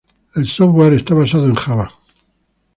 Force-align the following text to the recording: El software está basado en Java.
El 0.33 0.47
software 0.47 0.93
está 0.95 1.13
basado 1.13 1.45
en 1.45 1.53
Java. 1.53 1.91